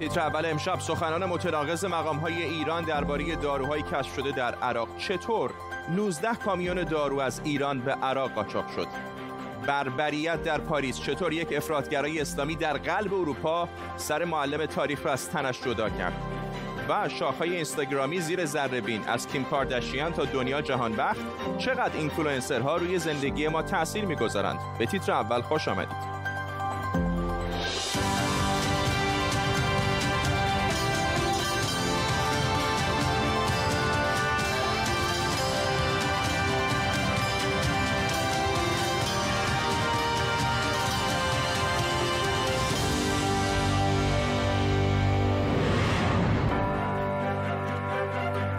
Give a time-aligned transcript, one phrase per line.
[0.00, 4.96] تیتر اول امشب سخنان متناقض مقام های ایران درباره داروهای کشف شده در عراق.
[4.96, 5.50] چطور؟
[5.96, 8.86] 19 کامیون دارو از ایران به عراق قاچاق شد.
[9.66, 11.00] بربریت در پاریس.
[11.00, 16.22] چطور یک افراط‌گرای اسلامی در قلب اروپا سر معلم تاریخ را از تنش جدا کرد؟
[16.88, 21.20] و شاخهای اینستاگرامی زیر ذره‌بین از کیم کارداشیان تا دنیا جهانبخت
[21.58, 26.19] چقدر اینفلوئنسرها روی زندگی ما تاثیر می‌گذارند؟ به تیتر اول خوش آمدید.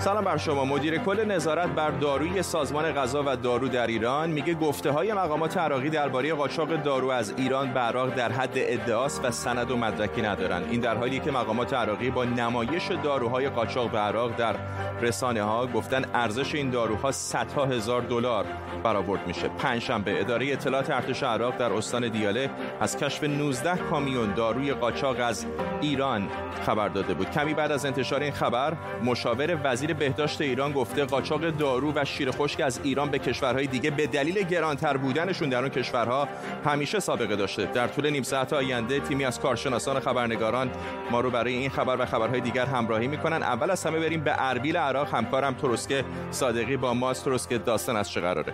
[0.02, 0.66] سلام بر شما.
[0.66, 5.58] مدیر کل نظارت بر داروی سازمان غذا و دارو در ایران میگه گفته های مقامات
[5.58, 10.22] عراقی درباره قاچاق دارو از ایران به عراق در حد ادعاست و سند و مدرکی
[10.22, 10.68] ندارند.
[10.72, 14.56] این در حالی که مقامات عراقی با نمایش داروهای قاچاق به عراق در
[15.02, 18.46] رسانه ها گفتن ارزش این داروها صدها هزار دلار
[18.84, 19.48] برآورد میشه.
[19.48, 22.50] پنجشنبه اداره اطلاعات ارتش عراق در استان دیاله
[22.80, 25.46] از کشف 19 کامیون داروی قاچاق از
[25.82, 26.28] ایران
[26.66, 27.30] خبر داده بود.
[27.32, 32.32] کمی بعد از انتشار این خبر مشاور وزیر بهداشت ایران گفته قاچاق دارو و شیر
[32.32, 36.28] خشک از ایران به کشورهای دیگه به دلیل گرانتر بودنشون در اون کشورها
[36.66, 37.66] همیشه سابقه داشته.
[37.66, 40.72] در طول نیم ساعت آینده تیمی از کارشناسان خبرنگاران
[41.12, 43.44] ما رو برای این خبر و خبرهای دیگر همراهی می‌کنن.
[43.44, 45.14] اول از همه بریم به اربیل عراق.
[45.14, 47.26] همکارم تروسکه صادقی با ماست.
[47.26, 48.54] تروسکه داستان از چه قراره؟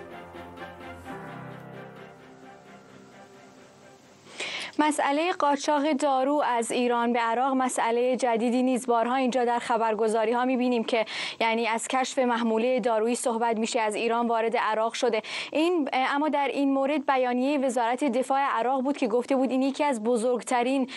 [4.79, 8.87] مسئله قاچاق دارو از ایران به عراق مسئله جدیدی نیست.
[8.87, 11.05] بارها اینجا در خبرگزاری ها می‌بینیم که
[11.41, 15.21] یعنی از کشف محموله دارویی صحبت میشه از ایران وارد عراق شده.
[15.51, 19.83] این اما در این مورد بیانیه وزارت دفاع عراق بود که گفته بود این یکی
[19.83, 20.89] از بزرگترین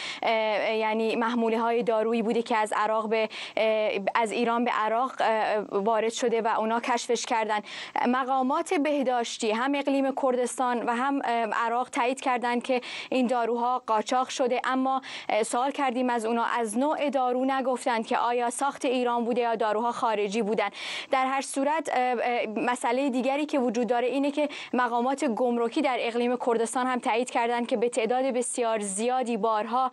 [0.77, 3.28] یعنی محموله های دارویی بوده که از عراق به
[4.14, 5.12] از ایران به عراق
[5.73, 7.61] وارد شده و اونا کشفش کردن.
[8.06, 12.80] مقامات بهداشتی هم اقلیم کردستان و هم عراق تایید کردند که
[13.11, 14.61] این داروها قاچاق شده.
[14.64, 15.03] اما
[15.45, 16.45] سوال کردیم از اونا.
[16.45, 20.69] از نوع دارو نگفتند که آیا ساخت ایران بوده یا داروها خارجی بودن
[21.11, 21.91] در هر صورت
[22.57, 27.67] مسئله دیگری که وجود داره اینه که مقامات گمرکی در اقلیم کردستان هم تایید کردند
[27.67, 29.91] که به تعداد بسیار زیادی بارها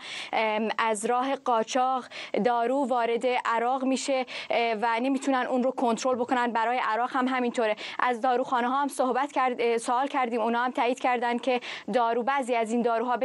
[0.78, 2.06] از راه قاچاق
[2.46, 4.26] دارو وارد عراق میشه
[4.82, 6.52] و نمی‌تونن اون رو کنترل بکنن.
[6.52, 7.76] برای عراق هم همینطوره.
[8.00, 10.42] از داروخانه ها هم صحبت کرد سوال کردیم.
[10.42, 11.60] اونا هم تایید کردن که
[11.94, 13.18] دارو بعضی از این داروها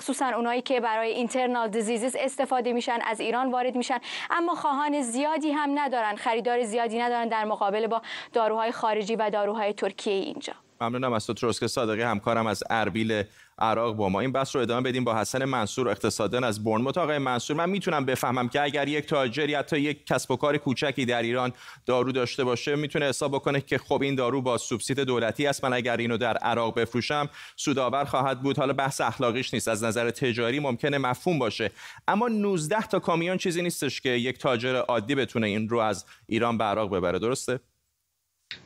[0.00, 3.98] مخصوصا اونایی که برای اینترنال دیزیزز استفاده میشن از ایران وارد میشن.
[4.30, 8.02] اما خواهان زیادی هم ندارن خریدار زیادی ندارن در مقابل با
[8.32, 10.52] داروهای خارجی و داروهای ترکیه اینجا.
[10.80, 12.02] ممنونم از تو تروسک صادقی.
[12.02, 13.22] همکارم از اربیل
[13.60, 14.20] عراق با ما.
[14.20, 18.04] این بحث رو ادامه بدیم با حسن منصور اقتصاددان از برنموت آقای منصور من می‌تونم
[18.04, 21.52] بفهمم که اگر یک تاجری حتی یک کسب و کار کوچکی در ایران
[21.86, 25.64] دارو داشته باشه می‌تونه حساب بکنه که خب این دارو با سوبسید دولتی است.
[25.64, 28.58] من اگر اینو در عراق بفروشم سودآور خواهد بود.
[28.58, 31.70] حالا بحث اخلاقیش نیست از نظر تجاری ممکنه مفهوم باشه.
[32.08, 36.58] اما 19 تا کامیون چیزی نیستش که یک تاجر عادی بتونه این رو از ایران
[36.58, 37.18] به عراق ببره.
[37.18, 37.60] درسته؟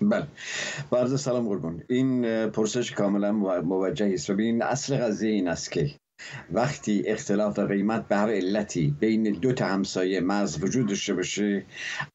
[0.00, 0.26] بله.
[0.90, 1.82] برز سلام قربان.
[1.88, 4.30] این پرسش کاملا موجه است.
[4.30, 5.90] و این اصل قضیه این است که
[6.52, 11.64] وقتی اختلاف قیمت به هر علتی بین دو تا همسایه مرز وجود داشته باشه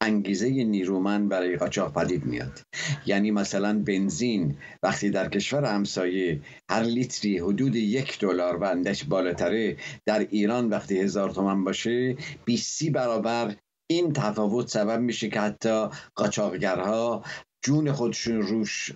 [0.00, 2.60] انگیزه نیرومند برای قاچاق پدید میاد.
[3.06, 9.76] یعنی مثلا بنزین وقتی در کشور همسایه هر لیتری حدود یک دلار و اندش بالاتره
[10.06, 13.56] در ایران وقتی هزار تومن باشه 20 برابر
[13.90, 17.22] این تفاوت سبب میشه که حتی قاچاقگرها
[17.62, 18.92] جون خودشون روش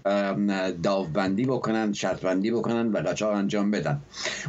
[0.82, 4.02] داوبندی بکنن شرطبندی بکنن و قاچاق انجام بدن.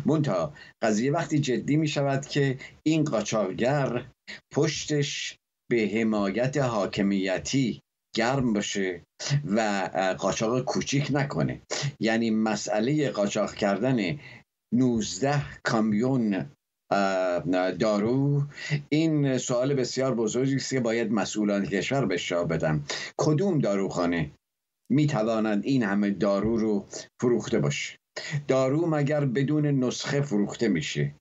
[0.06, 4.06] منتها قضیه وقتی جدی می شود که این قاچاقگر
[4.54, 5.38] پشتش
[5.72, 7.82] به حمایت حاکمیتی
[8.16, 9.04] گرم باشه
[9.46, 9.90] و
[10.20, 11.62] قاچاق کوچیک نکنه.
[12.00, 14.20] یعنی مسئله قاچاق کردن
[14.74, 16.52] 19 کامیون
[17.80, 18.44] دارو.
[18.90, 22.84] این سوال بسیار بزرگی است که باید مسئولان کشور به جواب بدن.
[23.18, 24.32] کدوم داروخانه
[24.92, 26.86] می‌تواند این همه دارو رو
[27.22, 28.00] فروخته باشه؟
[28.48, 31.16] دارو مگر بدون نسخه فروخته میشه؟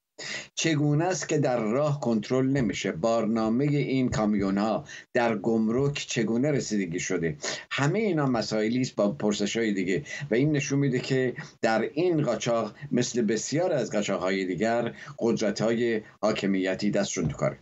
[0.55, 7.01] چگونه است که در راه کنترل نمیشه؟ بارنامه این کامیون ها در گمرک چگونه رسیدگی
[7.01, 7.37] شده؟
[7.71, 12.23] همه اینا مسائلی است با پرسش های دیگه و این نشون میده که در این
[12.23, 17.59] قاچاق مثل بسیار از قاچاق های دیگر قدرت های حاکمیتی دستشون تو کاره.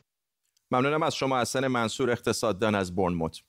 [0.70, 3.42] ممنونم از شما حسن منصور اقتصاددان از برنموت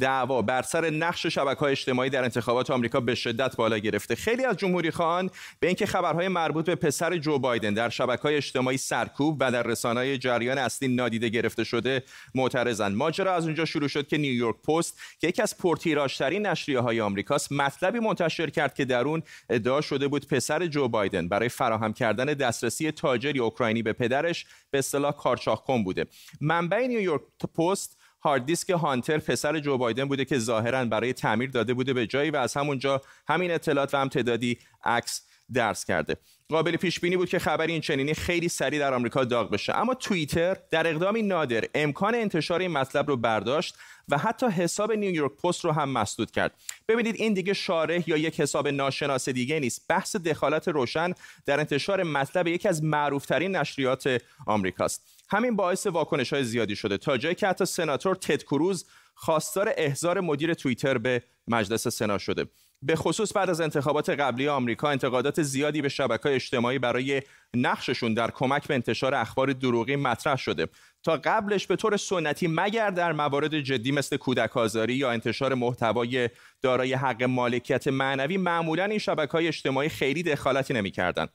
[0.00, 4.14] دعوا بر سر نقش شبکه های اجتماعی در انتخابات آمریکا به شدت بالا گرفته.
[4.14, 5.30] خیلی از جمهوری خان
[5.60, 9.62] به اینکه خبرهای مربوط به پسر جو بایدن در شبکه های اجتماعی سرکوب و در
[9.62, 12.02] رسانه‌های جریان اصلی نادیده گرفته شده
[12.34, 12.96] معترضند.
[12.96, 17.52] ماجرا از اونجا شروع شد که نیویورک پست که یکی از پرتیراژترین نشریه های آمریکاست
[17.52, 22.24] مطلبی منتشر کرد که در اون ادعا شده بود پسر جو بایدن برای فراهم کردن
[22.24, 26.06] دسترسی تاجری اوکراینی به پدرش به اصطلاح کارچاخ بوده.
[26.40, 27.22] منبع نیویورک
[27.58, 32.06] پست هارد دیسک هانتر پسر جو بایدن بوده که ظاهرا برای تعمیر داده بوده به
[32.06, 35.22] جایی و از همونجا همین اطلاعات و هم تعدادی عکس
[35.52, 36.16] درس کرده.
[36.48, 39.76] قابل پیش بینی بود که خبری این چنینی خیلی سریع در آمریکا داغ بشه.
[39.76, 43.74] اما توییتر در اقدامی نادر امکان انتشار این مطلب رو برداشت
[44.08, 46.54] و حتی حساب نیویورک پست رو هم مسدود کرد.
[46.88, 49.84] ببینید این دیگه شارح یا یک حساب ناشناس دیگه نیست.
[49.88, 51.12] بحث دخالت روشن
[51.46, 55.02] در انتشار مطلب یکی از معروفترین نشریات آمریکاست.
[55.30, 56.96] همین باعث واکنش های زیادی شده.
[56.96, 62.46] تا جایی که حتی سناتور تد کروز خواستار احضار مدیر توییتر به مجلس سنا شده.
[62.82, 67.22] به خصوص بعد از انتخابات قبلی آمریکا انتقادات زیادی به شبکه اجتماعی برای
[67.54, 70.66] نقششون در کمک به انتشار اخبار دروغی مطرح شده.
[71.02, 76.30] تا قبلش به طور سنتی مگر در موارد جدی مثل کودک آزاری یا انتشار محتوای
[76.62, 81.28] دارای حق مالکیت معنوی معمولا این شبکه های اجتماعی خیلی دخالتی نمی‌کردند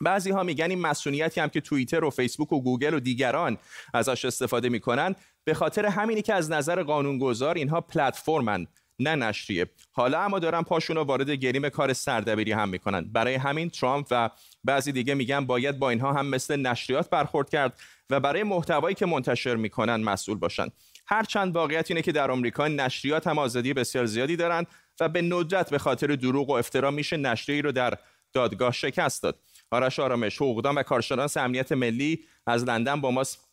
[0.00, 3.58] بعضی ها میگن این مسئولیتی هم که توییتر و فیسبوک و گوگل و دیگران
[3.94, 5.14] ازش استفاده می‌کنن
[5.44, 8.66] به خاطر همینی که از نظر قانونگذار اینها پلتفرمن.
[9.00, 9.66] نه نشریه.
[9.92, 13.00] حالا اما دارن پاشون رو وارد گریم کار سردبیری هم می‌کنن.
[13.12, 14.30] برای همین ترامپ و
[14.64, 17.80] بعضی دیگه میگن باید با اینها هم مثل نشریات برخورد کرد
[18.10, 20.66] و برای محتوایی که منتشر می‌کنن مسئول باشن.
[21.06, 24.66] هرچند واقعیت اینه که در آمریکا نشریات هم آزادی بسیار زیادی دارند
[25.00, 27.94] و به ندرت به خاطر دروغ و افترا میشه نشریه رو در
[28.32, 29.38] دادگاه شکست داد.
[29.70, 33.49] آرش آرامش حقوقدان و کارشناس امنیت ملی از لندن با ماست.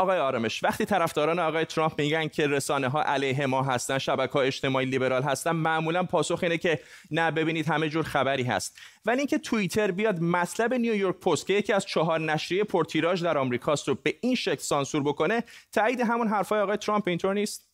[0.00, 4.46] آقای آرامش وقتی طرفداران آقای ترامپ میگن که رسانه ها علیه ما هستن شبکه های
[4.46, 6.80] اجتماعی لیبرال هستن معمولا پاسخ اینه که
[7.10, 8.78] نه ببینید همه جور خبری هست.
[9.04, 13.88] ولی اینکه توییتر بیاد مطلب نیویورک پست که یکی از چهار نشریه پرتیراژ در آمریکاست
[13.88, 17.70] رو به این شکل سانسور بکنه تایید همون حرفای آقای ترامپ اینطور نیست؟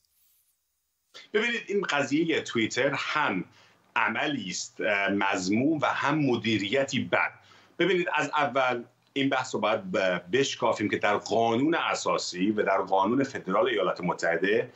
[1.32, 3.44] ببینید این قضیه توییتر هم
[3.96, 4.80] عملی است
[5.10, 7.32] مضمون و هم مدیریتی بد.
[7.78, 8.84] ببینید از اول
[9.16, 9.92] این بحث رو باید
[10.32, 14.70] بشکافیم که در قانون اساسی و در قانون فدرال ایالات متحده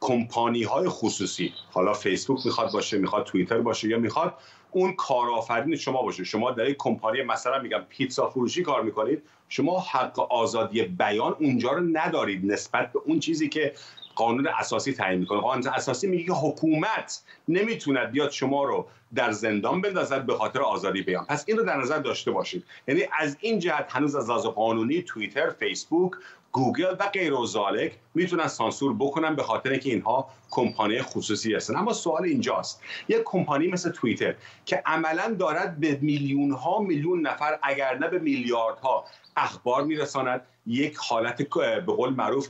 [0.00, 4.34] کمپانی های خصوصی حالا فیسبوک می‌خواد باشه می‌خواد توییتر باشه یا می‌خواد
[4.70, 6.24] اون کارآفرین شما باشه.
[6.24, 11.72] شما در یک کمپانی مثلا میگم پیتزا فروشی کار می‌کنید شما حق آزادی بیان اونجا
[11.72, 13.74] رو ندارید نسبت به اون چیزی که
[14.14, 15.40] قانون اساسی تعیین می‌کنه.
[15.40, 21.02] قانون اساسی میگه که حکومت نمی‌تونه بیاد شما رو در زندان بندازد به خاطر آزادی
[21.02, 21.24] بیان.
[21.24, 22.64] پس این رو در نظر داشته باشید.
[22.88, 26.12] یعنی از این جهت هنوز از لحاظ قانونی توییتر فیسبوک
[26.52, 31.76] گوگل و غیر و زالک می‌تونن سانسور بکنن به خاطر اینکه اینها کمپانی خصوصی هستن.
[31.76, 32.82] اما سوال اینجاست.
[33.08, 34.34] یک کمپانی مثل توییتر
[34.64, 39.04] که عملا دارد به میلیون ها میلیون نفر اگر نه به میلیاردها
[39.36, 42.48] اخبار میرساند یک حالت به قول معروف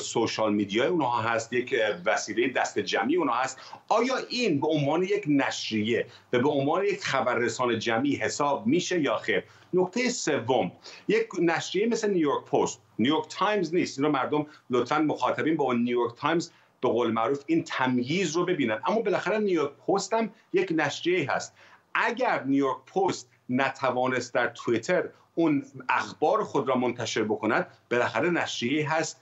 [0.00, 1.74] social media اونها هست یک
[2.04, 3.58] وسیله دست جمعی اونها هست.
[3.88, 9.16] آیا این به عنوان یک نشریه و به عنوان یک خبررسان جمعی حساب میشه یا
[9.16, 10.72] خیر؟ نکته سوم
[11.08, 13.98] یک نشریه مثل نیویورک پست نیویورک تایمز نیست.
[13.98, 18.80] اینو مردم لطفا مخاطبین با نیویورک تایمز به قول معروف این تمییز رو ببینن.
[18.86, 21.54] اما بالاخره نیویورک پست هم یک نشریه هست.
[21.94, 29.20] اگر نیویورک پست نتوانست در توییتر اون اخبار خود را منتشر بکند بالاخره نشریه هست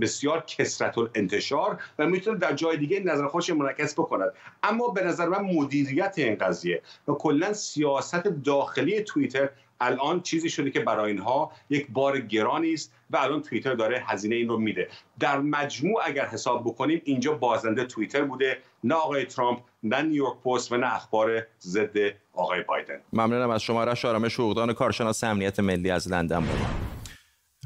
[0.00, 4.32] بسیار کسرت انتشار و می‌تونه در جای دیگه نظر خودش منعکس بکند.
[4.62, 9.48] اما به نظر من مدیریت این قضیه و کلا سیاست داخلی توییتر
[9.80, 14.34] الان چیزی شده که برای اینها یک بار گرانی است و الان توییتر داره هزینه
[14.34, 14.88] این رو میده.
[15.20, 20.72] در مجموع اگر حساب بکنیم اینجا بازنده توییتر بوده نه آقای ترامپ نه نیویورک پست
[20.72, 21.96] و نه اخبار ضد
[22.32, 23.00] آقای بایدن.
[23.12, 26.87] ممنونم از شما رش آرامش حقوقدان کارشناس امنیت ملی از لندن بود.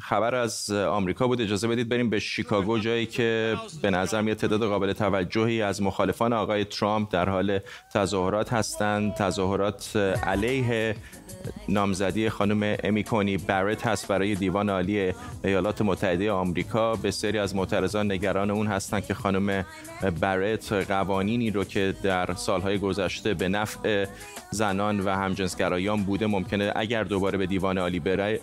[0.02, 1.40] خبر از آمریکا بود.
[1.40, 6.32] اجازه بدید بریم به شیکاگو جایی که به نظر میاد تعداد قابل توجهی از مخالفان
[6.32, 7.58] آقای ترامپ در حال
[7.94, 9.14] تظاهرات هستند.
[9.14, 10.96] تظاهرات علیه
[11.68, 15.12] نامزدی خانم امیکونی بارت هست برای دیوان عالی
[15.44, 16.96] ایالات متحده آمریکا.
[16.96, 19.64] بسیاری از معترضان نگران اون هستند که خانم
[20.20, 24.06] بارت قوانینی رو که در سالهای گذشته به نفع
[24.50, 28.40] زنان و همجنسگرایان بوده ممکنه اگر دوباره به دیوان عالی بره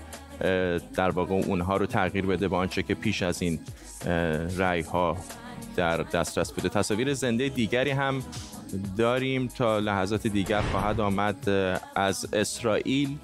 [0.95, 3.59] در واقع اونها رو تغییر بده با آنچه که پیش از این
[4.57, 5.17] رأی ها
[5.75, 6.69] در دسترس بوده.
[6.69, 8.23] تصاویر زنده دیگری هم
[8.97, 11.49] داریم تا لحظات دیگر خواهد آمد
[11.95, 13.17] از اسرائیل.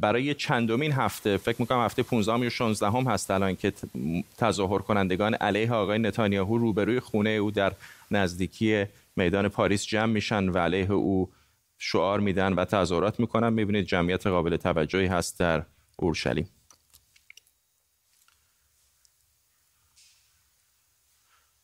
[0.00, 3.72] برای چندمین هفته فکر می‌کنم هفته 15 یا 16 هم هست الان که
[4.38, 7.72] تظاهر کنندگان علیه آقای نتانیاهو روبروی خونه او در
[8.10, 8.84] نزدیکی
[9.16, 11.30] میدان پاریس جمع میشن و علیه او
[11.78, 13.52] شعار میدن و تظاهرات می‌کنن.
[13.52, 15.62] می‌بینید جمعیت قابل توجهی هست در
[16.02, 16.46] Ursheli.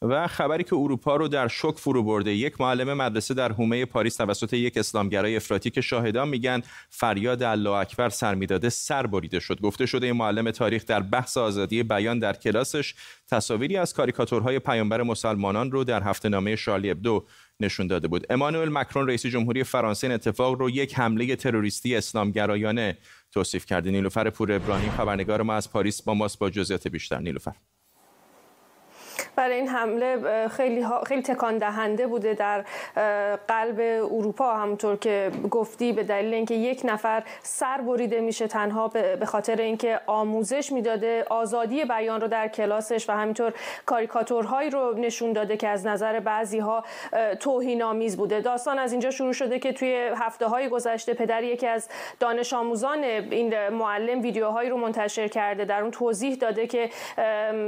[0.03, 2.35] و خبری که اروپا رو در شک فرو برده.
[2.35, 7.71] یک معلم مدرسه در حومه پاریس توسط یک اسلامگرای افراطی که شاهدان میگن فریاد الله
[7.71, 9.61] اکبر سر می‌داده سر بریده شد.
[9.61, 12.95] گفته شده این معلم تاریخ در بحث آزادی بیان در کلاسش
[13.29, 17.25] تصاویری از کاریکاتورهای پیامبر مسلمانان رو در هفته نامه شارلی ابدو
[17.61, 18.27] نشون داده بود.
[18.31, 22.99] امانوئل مکرون رئیس جمهوری فرانسه این اتفاق رو یک حمله تروریستی اسلامگرایانه
[23.33, 23.91] توصیف کرده.
[23.91, 26.39] نیلوفر پور ابراهیم خبرنگار ما از پاریس با ماست.
[26.39, 27.19] با جزئیات بیشتر.
[27.19, 27.53] نیلوفر.
[29.37, 32.65] برای این حمله خیلی خیلی تکان دهنده بوده در
[33.49, 33.81] قلب
[34.13, 34.55] اروپا.
[34.55, 40.01] همونطور که گفتی به دلیل اینکه یک نفر سر بریده میشه تنها به خاطر اینکه
[40.07, 43.53] آموزش می‌داده آزادی بیان رو در کلاسش و همینطور
[43.87, 46.85] کاریکاتورهایی رو نشون داده که از نظر بعضی ها
[47.41, 48.41] توهین آمیز بوده.
[48.41, 51.89] داستان از اینجا شروع شده که توی هفته های گذشته پدر یکی از
[52.21, 55.65] دانش آموزان این معلم ویدیوهایی رو منتشر کرده.
[55.65, 56.91] در اون توضیح داده که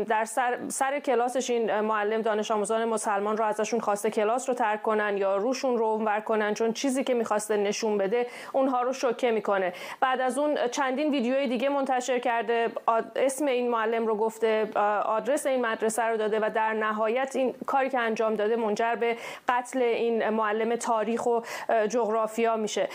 [0.09, 4.83] در سر, سر کلاسش این معلم دانش آموزان مسلمان رو ازشون خواسته کلاس رو ترک
[4.83, 9.31] کنن یا روشون رو اونور کنن چون چیزی که می‌خواسته نشون بده اونها رو شوکه
[9.31, 9.73] می‌کنه.
[10.01, 12.69] بعد از اون چندین ویدیوی دیگه منتشر کرده
[13.17, 14.71] اسم این معلم رو گفته
[15.05, 19.17] آدرس این مدرسه رو داده و در نهایت این کاری که انجام داده منجر به
[19.49, 21.41] قتل این معلم تاریخ و
[21.89, 22.89] جغرافیا میشه.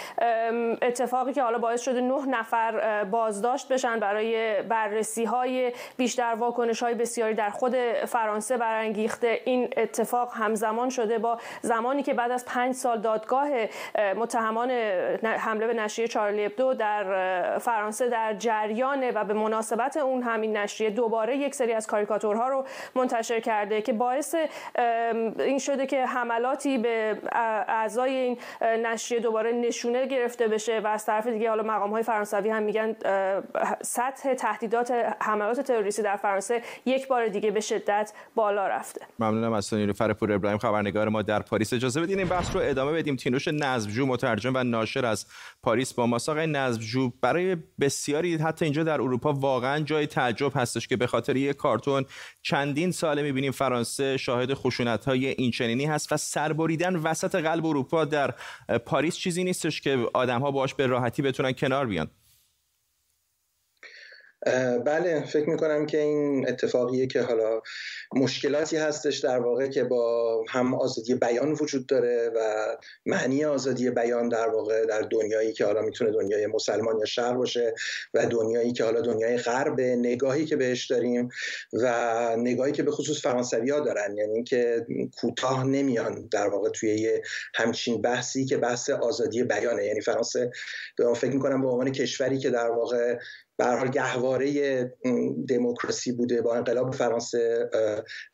[0.81, 6.93] اتفاقی که حالا باعث شده نه نفر بازداشت بشن برای بررسی های بیشتر واکنش های
[6.93, 7.75] بسیاری در خود
[8.05, 9.41] فرانسه فرانسه برانگیخته.
[9.45, 13.49] این اتفاق همزمان شده با زمانی که بعد از پنج سال دادگاه
[14.15, 14.71] متهمان
[15.23, 20.89] حمله به نشریه چارلی ابدو در فرانسه در جریانه و به مناسبت اون همین نشریه
[20.89, 24.35] دوباره یک سری از کاریکاتورها رو منتشر کرده که باعث
[25.39, 27.17] این شده که حملاتی به
[27.67, 32.49] اعضای این نشریه دوباره نشونه گرفته بشه و از طرف دیگه حالا مقام های فرانسوی
[32.49, 32.95] هم میگن
[33.81, 39.01] سطح تهدیدات حملات تروریستی در فرانسه یک بار دیگه به شدت بالا رفته.
[39.19, 40.57] ممنونم از نیلوفر پور ابراهیم.
[40.57, 43.15] خبرنگار ما در پاریس اجازه بدین این بحث رو ادامه بدیم.
[43.15, 45.25] تینوش نظمجو مترجم و ناشر از
[45.63, 46.29] پاریس با ماست.
[46.29, 51.35] آقای نظمجو برای بسیاری حتی اینجا در اروپا واقعا جای تعجب هستش که به خاطر
[51.35, 52.05] یک کارتون
[52.41, 58.05] چندین ساله می‌بینیم فرانسه شاهد خشونت های این چنینی هست و سربریدن وسط قلب اروپا
[58.05, 58.33] در
[58.85, 62.07] پاریس چیزی نیستش که آدم ها باش به راحتی بتونن کنار بیان.
[64.85, 67.61] بله فکر می‌کنم که این اتفاقیه که حالا
[68.15, 72.65] مشکلاتی هستش در واقع که با هم آزادی بیان وجود داره و
[73.05, 77.73] معنی آزادی بیان در واقع در دنیایی که حالا می‌تونه دنیای مسلمان یا شهر باشه
[78.13, 81.29] و دنیایی که حالا دنیای غرب نگاهی که بهش داریم
[81.73, 84.17] و نگاهی که به خصوص فرانسوی ها دارن.
[84.17, 84.85] یعنی که
[85.21, 87.21] کوتاه نمیان در واقع توی یه
[87.55, 89.85] همچین بحثی که بحث آزادی بیانه.
[89.85, 90.51] یعنی فرانسه
[91.15, 93.17] فکر می‌کنم به عنوان کشوری که در واقع
[93.59, 94.83] به حال گهواره
[95.49, 97.69] دموکراسی بوده با انقلاب فرانسه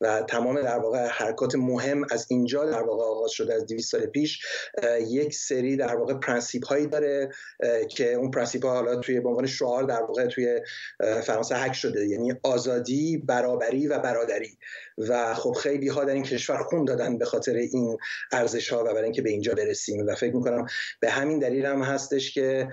[0.02, 4.06] و تمام در واقع حرکات مهم از اینجا در واقع آغاز شده از 200 سال
[4.06, 4.46] پیش.
[5.08, 7.30] یک سری در واقع پرنسیپ هایی داره
[7.90, 10.62] که اون پرنسیپ ها حالا توی به عنوان شعار در واقع توی
[11.24, 12.08] فرانسه حک شده.
[12.08, 14.58] یعنی آزادی برابری و برادری.
[14.98, 17.98] و خب خیلی ها در این کشور خون دادن به خاطر این
[18.32, 20.66] ارزش ها و برای اینکه به اینجا برسیم و فکر می‌کنم
[21.00, 22.68] به همین دلیل هم هستش که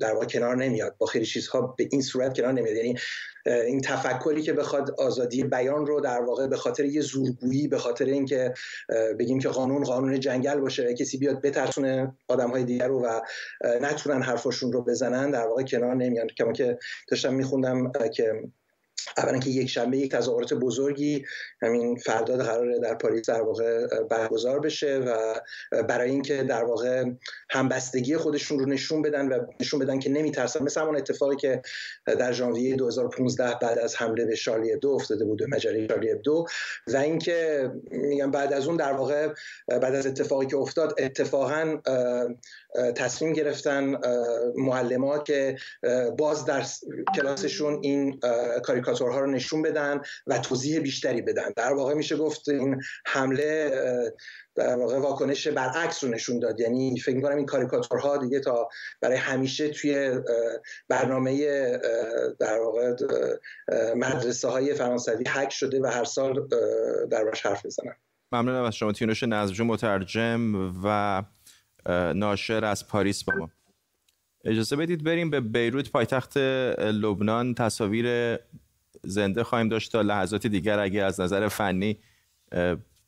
[0.00, 0.94] در واقع کنار نمیاد.
[0.98, 2.76] با خیلی چیزها به این صورت کنار نمیاد.
[2.76, 2.98] یعنی
[3.46, 8.04] این تفکری که بخواد آزادی بیان رو در واقع به خاطر یه زورگویی به خاطر
[8.04, 8.54] اینکه
[9.18, 13.20] بگیم که قانون قانون جنگل باشه کسی بیاد بترسونه آدم های دیگر رو و
[13.80, 16.26] نتونن حرفاشون رو بزنن در واقع کنار نمیان.
[16.26, 18.32] کما که داشتم میخوندم که
[19.18, 21.24] اولا که یک شنبه یک تظاهرات بزرگی
[21.62, 25.34] همین فرداد قراره در پاریس در واقع برگزار بشه و
[25.82, 27.04] برای اینکه در واقع
[27.50, 30.62] همبستگی خودشون رو نشون بدن و نشون بدن که نمیترسن.
[30.62, 31.62] مثل همون اتفاقی که
[32.06, 36.46] در ژانویه 2015 بعد از حمله به شارلی ابدو افتاده بود مجله شارلی ابدو.
[36.86, 39.28] و اینکه میگم بعد از اون در واقع
[39.68, 41.78] بعد از اتفاقی که افتاد اتفاقا
[42.96, 43.96] تصمیم گرفتن
[44.56, 45.56] معلم که
[46.18, 46.64] باز در
[47.16, 48.20] کلاسشون این
[48.92, 51.52] کاریکاتورها رو نشون بدن و توضیح بیشتری بدن.
[51.56, 53.70] در واقع میشه گفت این حمله
[54.54, 56.60] در واقع واکنش برعکس رو نشون داد.
[56.60, 58.68] یعنی فکر می‌کنم این کاریکاتورها دیگه تا
[59.00, 60.20] برای همیشه توی
[60.88, 61.46] برنامه
[62.38, 62.96] در واقع
[63.94, 66.48] مدرسه های فرانسوی حک شده و هر سال
[67.10, 67.94] در حرف بزنن
[68.32, 71.22] ممنونم از شما تینوش نظرجو مترجم و
[72.14, 73.50] ناشر از پاریس با ما.
[74.44, 76.36] اجازه بدید بریم به بیروت پایتخت
[76.78, 78.38] لبنان تصاویر
[79.04, 81.98] زنده خواهیم داشت تا لحظات دیگر اگه از نظر فنی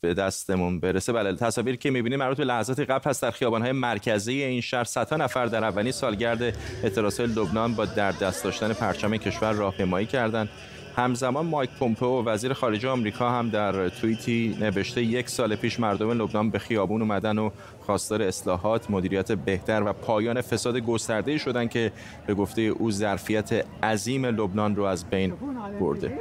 [0.00, 1.12] به دستمون برسه.
[1.12, 4.84] بله تصاویر که می‌بینیم مربوط به لحظات قبل هست در خیابان‌های مرکزی این شهر.
[4.84, 6.42] صدها نفر در اولین سالگرد
[6.82, 10.48] اعتراض لبنان با در دست داشتن پرچم کشور راهپیمایی کردند.
[10.96, 16.50] همزمان مایک پومپو وزیر خارجه آمریکا هم در توییتی نوشته یک سال پیش مردم لبنان
[16.50, 21.92] به خیابون اومدن و خواستار اصلاحات، مدیریت بهتر و پایان فساد گسترده شدن که
[22.26, 25.32] به گفته او ظرفیت عظیم لبنان رو از بین
[25.80, 26.18] برده.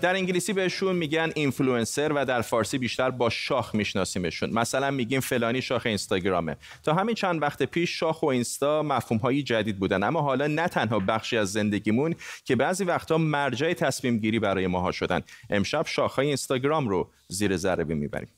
[0.00, 4.50] در انگلیسی بهشون میگن اینفلوئنسر و در فارسی بیشتر با شاخ میشناسیمشون.
[4.50, 6.56] مثلا میگیم فلانی شاخ اینستاگرامه.
[6.82, 10.02] تا همین چند وقت پیش شاخ و اینستا مفهوم هایی جدید بودن.
[10.02, 12.14] اما حالا نه تنها بخشی از زندگیمون
[12.44, 15.20] که بعضی وقتا مرجع تصمیم گیری برای ماها شدن.
[15.50, 18.28] امشب شاخهای اینستاگرام رو زیر ذره‌بین می‌بریم.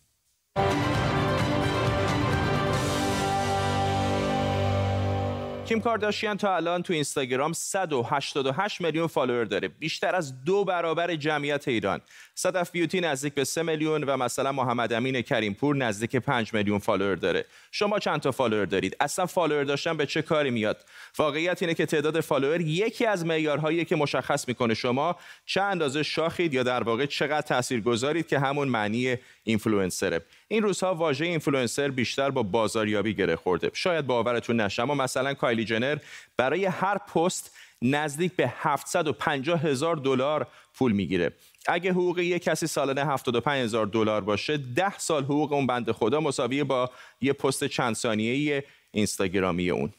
[5.70, 9.68] کیم کارداشیان تا الان تو اینستاگرام 188 میلیون فالوور داره.
[9.68, 12.00] بیشتر از دو برابر جمعیت ایران.
[12.40, 17.14] صدف بیوتی نزدیک به 3 میلیون و مثلا محمد امین کریمپور نزدیک 5 میلیون فالوور
[17.14, 17.44] داره.
[17.72, 20.84] شما چند تا فالوور دارید؟ اصلا فالوور داشتن به چه کاری میاد؟
[21.18, 25.16] واقعیت اینه که تعداد فالوور یکی از معیارهایی که مشخص می‌کنه شما
[25.46, 30.20] چه اندازه شاخید یا در واقع چقدر تاثیرگذارید که همون معنی اینفلوئنسره.
[30.48, 33.70] این روزها واژه اینفلوئنسر بیشتر با بازاریابی گره خورده.
[33.74, 35.98] شاید باورتون نشه اما مثلا کایلی جنر
[36.36, 41.32] برای هر پست نزدیک به 750 هزار دلار پول می‌گیره.
[41.66, 46.20] اگه حقوق یک کسی سالانه 75 هزار دلار باشه 10 سال حقوق اون بنده خدا
[46.20, 49.92] مساویه با یه پست چند ثانیه‌ای اینستاگرامی اون.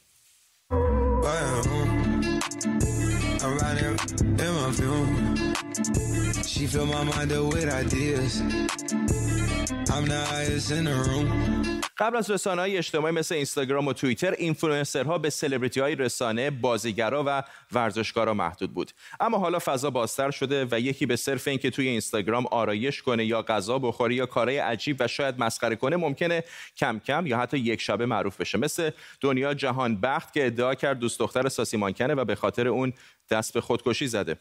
[12.02, 17.24] قبل از رسانه های اجتماعی مثل اینستاگرام و توییتر اینفلوئنسرها به سلبریتی های رسانه بازیگرا
[17.28, 18.92] و ورزشکارا محدود بود.
[19.20, 23.42] اما حالا فضا بازتر شده و یکی به صرف اینکه توی اینستاگرام آرایش کنه یا
[23.42, 26.44] غذا بخوره یا کارهای عجیب و شاید مسخره کنه ممکنه
[26.78, 28.58] کم کم یا حتی یک شبه معروف بشه.
[28.58, 28.90] مثل
[29.22, 32.94] دنیا جهان بخت که ادعا کرد دوست دختر ساسی مانکنه و به خاطر اون
[33.30, 34.38] دست به خودکشی زده.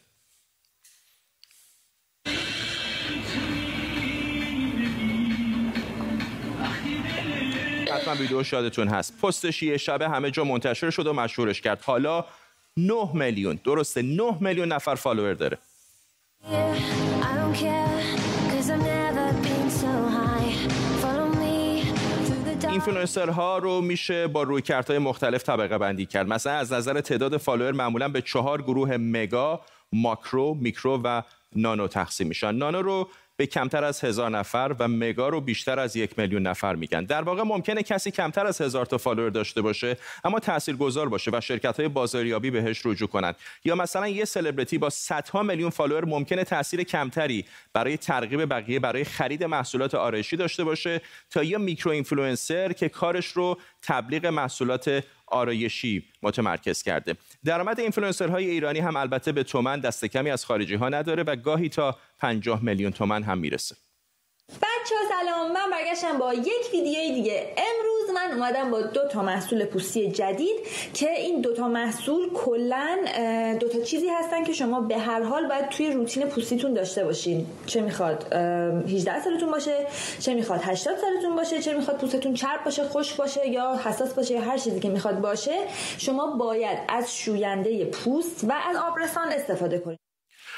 [8.11, 9.21] حتما ویدیو شادتون هست.
[9.23, 11.83] پستش یه شبه همه جا منتشر شد و مشهورش کرد.
[11.83, 12.25] حالا
[12.77, 15.59] 9 میلیون درسته 9 میلیون نفر فالوور داره.
[22.71, 26.27] اینفلوئنسرها رو میشه با روش های مختلف طبقه بندی کرد.
[26.29, 29.61] مثلا از نظر تعداد فالوور معمولا به چهار گروه مگا
[29.93, 31.23] ماکرو میکرو و
[31.57, 32.55] نانو تقسیم میشن.
[32.55, 33.09] نانو رو
[33.41, 37.05] به کمتر از هزار نفر و مگا رو بیشتر از یک میلیون نفر میگن.
[37.05, 41.41] در واقع ممکنه کسی کمتر از هزار تا فالوور داشته باشه اما تاثیرگذار باشه و
[41.41, 46.45] شرکت های بازاریابی بهش رجوع کنند یا مثلا یه سلبریتی با صدها میلیون فالوور ممکنه
[46.45, 51.01] تاثیر کمتری برای ترغیب بقیه برای خرید محصولات آرایشی داشته باشه
[51.31, 57.17] تا یه میکرو اینفلوئنسر که کارش رو تبلیغ محصولات آرایشی متمرکز کرده.
[57.45, 61.69] درآمد اینفلوئنسرهای ایرانی هم البته به تومن دست کمی از خارجی ها نداره و گاهی
[61.69, 63.77] تا 50 میلیون تومن هم می‌رسه.
[64.51, 65.53] بچه ها سلام.
[65.53, 67.55] من برگشتم با یک ویدیوی دیگه.
[67.57, 70.57] امروز من اومدم با دو تا محصول پوستی جدید
[70.95, 72.99] که این دو تا محصول کلا
[73.61, 77.47] دو تا چیزی هستن که شما به هر حال باید توی روتین پوستیتون داشته باشین.
[77.67, 79.87] چه می‌خواد 18 سالتون باشه
[80.21, 84.35] چه می‌خواد 80 سالتون باشه چه می‌خواد پوستتون چرب باشه خشک باشه یا حساس باشه
[84.35, 85.55] یا هر چیزی که می‌خواد باشه
[85.99, 89.99] شما باید از شوینده پوست و از آبرسان استفاده کنید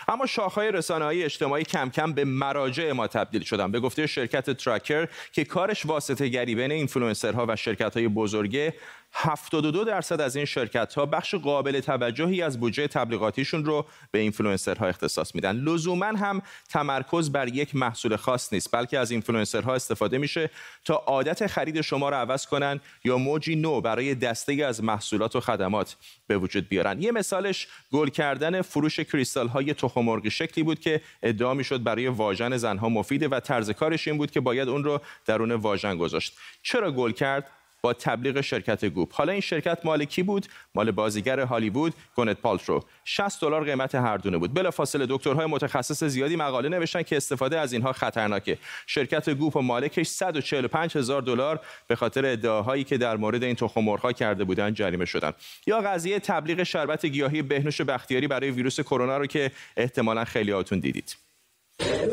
[0.09, 3.71] اما شاخهای رسانه های اجتماعی کم کم به مراجع ما تبدیل شدن.
[3.71, 8.75] به گفته شرکت Traackr که کارش واسطه گری بین اینفلوئنسرها و شرکت های بزرگه
[9.15, 14.87] 72 درصد از این شرکت ها بخش قابل توجهی از بودجه تبلیغاتیشون رو به اینفلوئنسرها
[14.87, 15.57] اختصاص میدن.
[15.57, 20.51] لزوما هم تمرکز بر یک محصول خاص نیست بلکه از اینفلوئنسرها استفاده میشه
[20.85, 25.41] تا عادت خرید شما رو عوض کنن یا موجی نو برای دسته‌ای از محصولات و
[25.41, 25.97] خدمات
[26.27, 27.03] به وجود بیارن.
[27.03, 32.09] یه مثالش گل کردن فروش کریستال های تخم مرغی شکلی بود که ادعا می‌شد برای
[32.09, 36.37] واژن زنها مفیده و طرز کارش این بود که باید اون رو درون واژن گذاشت.
[36.63, 37.51] چرا گل کرد؟
[37.83, 39.15] با تبلیغ شرکت گوپ.
[39.15, 42.85] حالا این شرکت مال کی بود؟ مال بازیگر هالیوود گونت پالترو.
[43.05, 44.55] 60 دلار قیمت هر دونه بود.
[44.55, 48.59] بلافاصله دکترهای متخصص زیادی مقاله نوشتن که استفاده از اینها خطرناکه.
[48.87, 54.13] شرکت گوپ و مالکش 145 هزار دلار به خاطر ادعاهایی که در مورد این تخم
[54.13, 55.33] کرده بودن جریمه شدن.
[55.67, 60.81] یا قضیه تبلیغ شربت گیاهی بهنوش بختیاری برای ویروس کرونا رو که احتمالا خیلی هاتون
[60.81, 61.17] دیدید.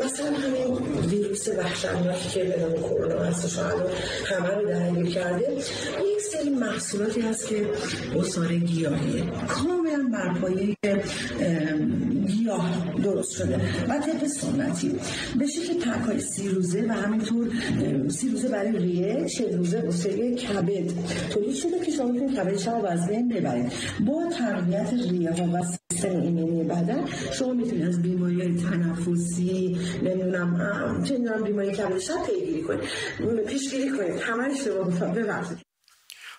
[0.04, 5.52] مثلا همین ویروس وحشتناکی که به نام کرونا هستش همه رو درگیر کرده.
[5.52, 7.68] یک سری محصولاتی هست که
[8.18, 9.24] اصاره گیاهیه.
[9.48, 10.76] کاملا بر پایه
[12.26, 14.92] گیاه درست شده و طبق سنتی.
[15.38, 17.48] به شکل پکای سی روزه و همینطور
[18.08, 20.90] سی روزه برای ریه چه روزه واسه کبد
[21.30, 23.72] تولید شده که شما می‌تونید کبد شما وزن ببرید.
[24.06, 25.62] با تقویت ریه ها و
[26.00, 27.06] سیستم ایمنی بدن.
[27.38, 32.80] شما می‌تونید از بیماری های تنفسی نمی‌دونم چه بیماری کبد چرب پیگیری کنید
[33.46, 35.58] پیشگیری کنید همه اشتباه ببخشید.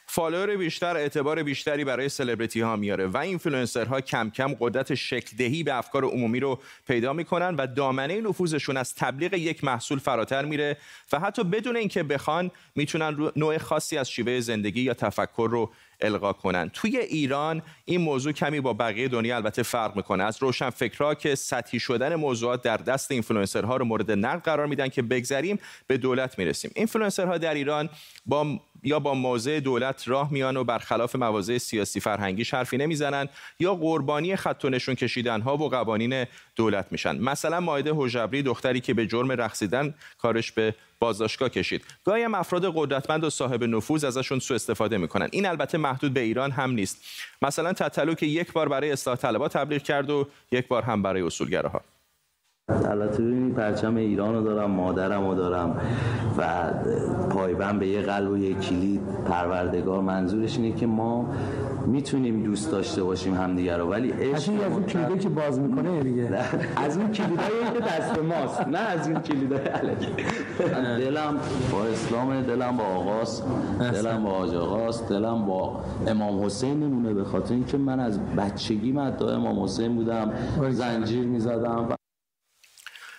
[0.06, 5.64] فالوور بیشتر اعتبار بیشتری برای سلبریتی ها میاره و اینفلوئنسرها کم کم قدرت شکل دهی
[5.64, 10.78] به افکار عمومی رو پیدا می‌کنن و دامنه نفوذشون از تبلیغ یک محصول فراتر میره
[11.14, 15.72] و حتی بدون اینکه بخوان می‌تونن نوع خاصی از شیوه زندگی یا تفکر رو
[16.02, 16.70] القا کنن.
[16.74, 20.24] توی ایران این موضوع کمی با بقیه دنیا البته فرق می‌کنه.
[20.24, 24.88] از روشن فکرها که سطحی شدن موضوعات در دست اینفلوئنسرها رو مورد نقد قرار میدن
[24.88, 26.72] که بگذریم به دولت می‌رسیم.
[26.76, 27.90] اینفلوئنسرها در ایران
[28.26, 33.76] با یا با موضع دولت راه میان و برخلاف مواضع سیاسی فرهنگی حرفی نمی‌زنن یا
[33.76, 37.18] قربانی خط و نشون کشیدن ها و قوانین دولت میشن.
[37.18, 41.86] مثلا مائده هژبری دختری که به جرم رقصیدن کارش به بازداشتگاه کشید.
[42.06, 45.30] گاهی هم افراد قدرتمند و صاحب نفوذ ازشون سوء استفاده می‌کنن.
[45.32, 46.98] این البته محدود به ایران هم نیست.
[47.42, 51.22] مثلا تتلو که یک بار برای اصلاح طلبات تبلیغ کرد و یک بار هم برای
[51.22, 51.82] اصولگراها.
[52.90, 55.76] البته ببینید پرچم ایران رو دارم مادرم رو دارم
[56.38, 56.44] و
[57.30, 61.26] پایبند به یه قلب و یه کلید پروردگار منظورش اینه که ما
[61.86, 63.90] می‌تونیم دوست داشته باشیم همدیگه رو.
[63.90, 66.30] ولی عشق از اون کلیدایی که باز می‌کنه دیگه.
[66.76, 68.68] از اون کلیدایی که دست ماست.
[68.68, 70.08] نه از این کلیدای علکی
[71.00, 71.38] دلم
[71.72, 73.44] با اسلام دلم با آقاست.
[73.94, 75.10] دلم با آج آقاست.
[75.10, 80.32] دلم با امام حسین نمونه به خاطر اینکه من از بچگی مدعا امام حسین بودم.
[80.70, 82.01] زنجیر می‌زدم.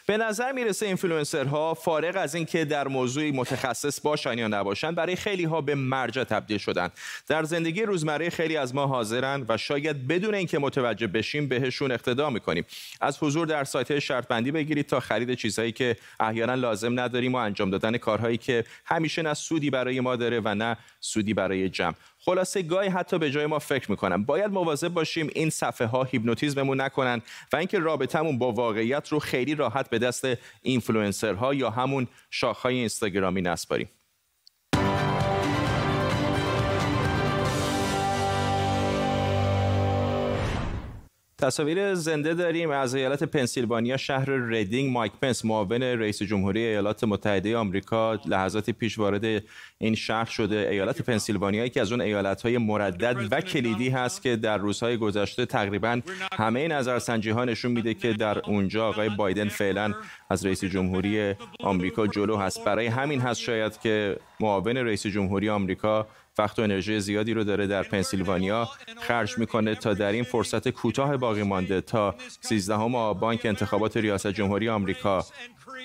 [0.07, 5.45] به نظر می‌رسه اینفلوئنسرها فارغ از اینکه در موضوعی متخصص باشن یا نباشن برای خیلی
[5.45, 6.89] ها به مرجع تبدیل شدن.
[7.29, 12.31] در زندگی روزمره خیلی از ما حاضرن و شاید بدون اینکه متوجه بشیم بهشون اقتدا
[12.31, 12.65] می‌کنیم.
[13.01, 17.37] از حضور در سایت شرط بندی بگیرید تا خرید چیزهایی که احیانا لازم نداریم و
[17.37, 21.95] انجام دادن کارهایی که همیشه نه سودی برای ما داره و نه سودی برای جمع.
[22.19, 26.81] خلاصه گاهی حتی به جای ما فکر می‌کنم باید مواظب باشیم این صفحه ها هیپنوتیزممون
[26.81, 30.27] نکنن و اینکه رابطمون با واقعیت رو خیلی راحت به دست
[30.63, 33.89] اینفلوئنسرها یا همون شاخهای اینستاگرامی نسپاریم.
[41.43, 47.57] تصاویر زنده داریم از ایالت پنسیلوانیا شهر ریدینگ مایک پنس معاون رئیس جمهوری ایالات متحده
[47.57, 49.43] آمریکا لحظات پیش وارد
[49.79, 54.37] این شهر شده ایالت پنسیلوانیا که از اون ایالت های مردد و کلیدی هست که
[54.37, 56.01] در روزهای گذشته تقریبا
[56.33, 59.95] همه نظرسنجی ها نشون میده که در اونجا آقای بایدن فعلا
[60.31, 62.65] از رئیس جمهوری آمریکا جلو هست.
[62.65, 66.07] برای همین هست شاید که معاون رئیس جمهوری آمریکا
[66.39, 68.69] وقت و انرژی زیادی رو داره در پنسیلوانیا
[69.01, 74.27] خرج می‌کنه تا در این فرصت کوتاه باقی مانده تا 13 آبان که انتخابات ریاست
[74.27, 75.25] جمهوری آمریکا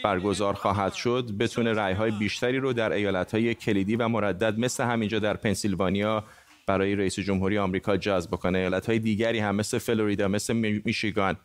[0.03, 4.83] برگزار خواهد شد بتونه رأی های بیشتری رو در ایالت های کلیدی و مردد مثل
[4.83, 6.23] همینجا در پنسیلوانیا
[6.67, 8.57] برای رئیس جمهوری آمریکا جذب بکنه.
[8.57, 10.53] ایالت های دیگری هم مثل فلوریدا مثل
[10.85, 11.37] میشیگان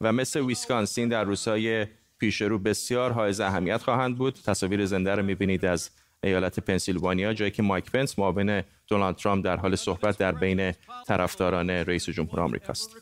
[0.00, 1.86] و مثل ویسکانسین در روزهای
[2.18, 4.38] پیش رو بسیار حائز اهمیت خواهند بود.
[4.46, 5.90] تصاویر زنده رو می‌بینید از
[6.24, 10.72] ایالت پنسیلوانیا جایی که مایک پنس معاون دونالد ترامپ در حال صحبت در بین
[11.06, 12.96] طرفداران رئیس جمهور آمریکا است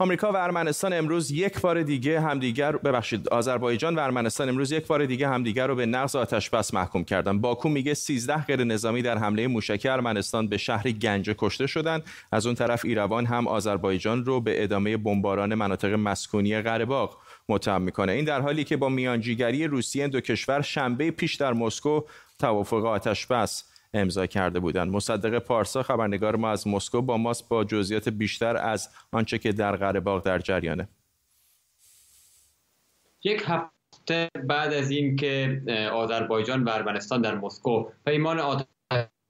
[0.00, 5.06] آمریکا و ارمنستان امروز یک بار دیگه همدیگر ببخشید آذربایجان و ارمنستان امروز یک بار
[5.06, 7.38] دیگه همدیگر رو به نقض آتش بس محکوم کردن.
[7.40, 12.02] باکو میگه 13 غیر نظامی در حمله موشکی ارمنستان به شهر گنجه کشته شدند.
[12.32, 17.08] از اون طرف ایروان هم آذربایجان رو به ادامه بمباران مناطق مسکونی قره
[17.48, 18.12] متهم می‌کنه.
[18.12, 22.00] این در حالی که با میانجیگری روسیه دو کشور شنبه پیش در مسکو
[22.38, 24.92] توافق آتش بس امضا کرده بودند.
[24.92, 29.76] مصدق پارسا خبرنگار ما از مسکو با ماست با جزئیات بیشتر از آنچه که در
[29.76, 30.88] قره در جریانه.
[33.24, 38.66] یک هفته بعد از اینکه آذربایجان و ارمنستان در مسکو پیمان آتش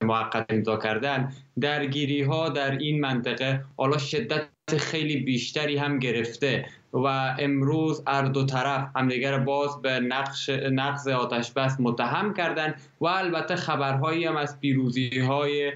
[0.03, 6.67] موقت امضا کردن درگیری ها در این منطقه حالا شدت خیلی بیشتری هم گرفته.
[6.93, 7.07] و
[7.39, 13.57] امروز هر دو طرف همدیگر باز به نقش نقض آتش بس متهم کردند و البته
[13.57, 15.73] خبرهایی هم از پیروزی های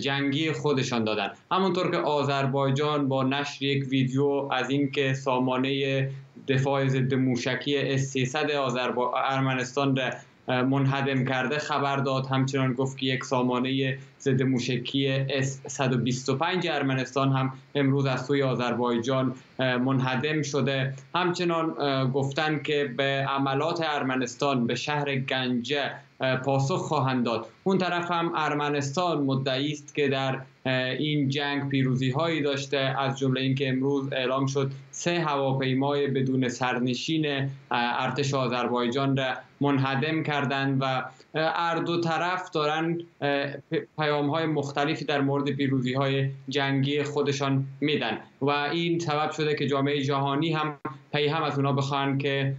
[0.00, 1.32] جنگی خودشان دادن.
[1.52, 6.08] همونطور که آذربایجان با نشر یک ویدیو از اینکه سامانه
[6.48, 8.50] دفاع ضد موشکی اس 300
[9.14, 9.94] ارمنستان
[10.48, 12.26] منهدم کرده خبر داد.
[12.26, 20.42] همچنان گفت که یک سامانه ضد موشکی S125 ارمنستان هم امروز از سوی آذربایجان منهدم
[20.42, 20.94] شده.
[21.14, 21.74] همچنان
[22.10, 25.90] گفتند که به عملات ارمنستان به شهر گنجه
[26.44, 27.46] پاسخ خواهند داد.
[27.64, 32.78] اون طرف هم ارمنستان مدعی است که در این جنگ پیروزی هایی داشته.
[32.78, 40.78] از جمله اینکه امروز اعلام شد سه هواپیمای بدون سرنشین ارتش آذربایجان را منهدم کردند
[40.80, 42.98] و هر دو طرف دارن
[43.98, 48.18] پیام های مختلفی در مورد پیروزی های جنگی خودشان میدن.
[48.42, 50.78] و این سبب شده که جامعه جهانی هم
[51.12, 52.54] پی هم از اونا بخوان که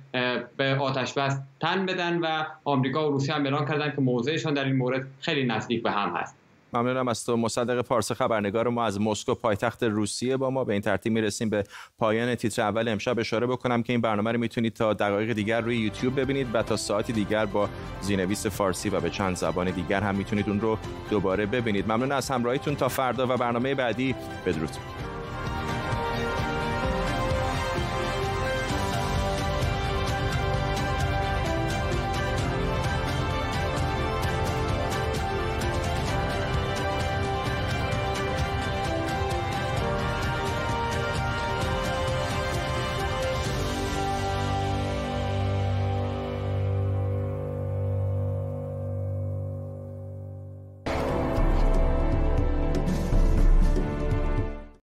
[0.58, 4.64] به آتش بس تن بدن و آمریکا و روسیه هم اعلان کردن که موضعشان در
[4.64, 6.43] این مورد خیلی نزدیک به هم هست.
[6.74, 7.38] ممنونم از تو.
[7.38, 10.64] مصدق پارس خبرنگار ما از مسکو پایتخت روسیه با ما.
[10.64, 11.64] به این ترتیب می‌رسیم به
[11.98, 12.88] پایان تیتر اول.
[12.88, 16.64] امشب اشاره بکنم که این برنامه رو می‌تونید تا دقایق دیگر روی یوتیوب ببینید و
[16.64, 17.70] تا ساعتی دیگر با
[18.02, 20.78] زینویس فارسی و به چند زبان دیگر هم می‌تونید اون رو
[21.10, 21.86] دوباره ببینید.
[21.86, 24.16] ممنون از همراهیتون تا فردا و برنامه بعدی.
[24.46, 24.70] بدرود.